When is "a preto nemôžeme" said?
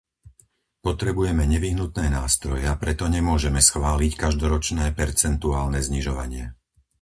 2.65-3.61